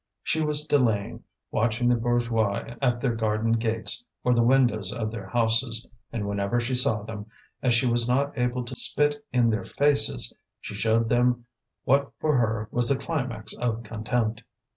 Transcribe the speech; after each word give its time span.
She 0.23 0.41
was 0.41 0.65
delaying, 0.65 1.25
watching 1.51 1.87
the 1.87 1.95
bourgeois 1.95 2.73
at 2.81 3.01
their 3.01 3.13
garden 3.13 3.51
gates 3.51 4.03
or 4.23 4.33
the 4.33 4.41
windows 4.41 4.91
of 4.91 5.11
their 5.11 5.27
houses; 5.27 5.85
and 6.11 6.27
whenever 6.27 6.59
she 6.59 6.73
saw 6.73 7.03
them, 7.03 7.27
as 7.61 7.75
she 7.75 7.85
was 7.85 8.09
not 8.09 8.35
able 8.35 8.63
to 8.65 8.75
spit 8.75 9.23
in 9.31 9.51
their 9.51 9.63
faces, 9.63 10.33
she 10.59 10.73
showed 10.73 11.07
them 11.09 11.45
what 11.83 12.11
for 12.19 12.37
her 12.37 12.67
was 12.71 12.89
the 12.89 12.97
climax 12.97 13.53
of 13.55 13.83
contempt. 13.83 14.41